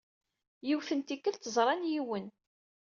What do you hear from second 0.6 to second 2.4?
Yiwet n tikkelt, ẓran yiwen.